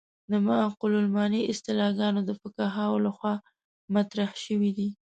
د 0.31 0.33
معقولة 0.47 0.97
المعنی 1.03 1.41
اصطلاحګانې 1.51 2.21
د 2.25 2.31
فقهاوو 2.41 3.03
له 3.05 3.11
خوا 3.17 3.33
مطرح 3.95 4.29
شوې 4.43 4.71
دي. 4.77 4.89